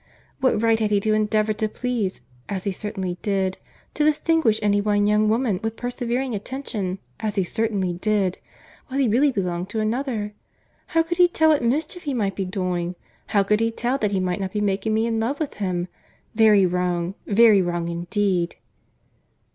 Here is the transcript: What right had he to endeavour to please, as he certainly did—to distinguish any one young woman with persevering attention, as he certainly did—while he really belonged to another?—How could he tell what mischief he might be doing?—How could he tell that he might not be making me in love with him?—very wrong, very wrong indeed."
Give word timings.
What 0.39 0.63
right 0.63 0.79
had 0.79 0.89
he 0.89 0.99
to 1.01 1.13
endeavour 1.13 1.53
to 1.53 1.69
please, 1.69 2.21
as 2.49 2.63
he 2.63 2.71
certainly 2.71 3.19
did—to 3.21 4.03
distinguish 4.03 4.59
any 4.63 4.81
one 4.81 5.05
young 5.05 5.29
woman 5.29 5.59
with 5.61 5.75
persevering 5.75 6.33
attention, 6.33 6.97
as 7.19 7.35
he 7.35 7.43
certainly 7.43 7.93
did—while 7.93 8.99
he 8.99 9.07
really 9.07 9.31
belonged 9.31 9.69
to 9.69 9.79
another?—How 9.79 11.03
could 11.03 11.19
he 11.19 11.27
tell 11.27 11.49
what 11.49 11.61
mischief 11.61 12.01
he 12.01 12.15
might 12.15 12.35
be 12.35 12.45
doing?—How 12.45 13.43
could 13.43 13.59
he 13.59 13.69
tell 13.69 13.99
that 13.99 14.11
he 14.11 14.19
might 14.19 14.39
not 14.41 14.53
be 14.53 14.59
making 14.59 14.95
me 14.95 15.05
in 15.05 15.19
love 15.19 15.39
with 15.39 15.53
him?—very 15.53 16.65
wrong, 16.65 17.13
very 17.27 17.61
wrong 17.61 17.87
indeed." 17.87 18.55